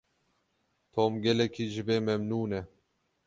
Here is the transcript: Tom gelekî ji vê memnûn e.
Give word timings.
Tom 0.93 1.11
gelekî 1.25 1.65
ji 1.73 1.81
vê 1.87 1.97
memnûn 2.07 2.51
e. 2.59 2.61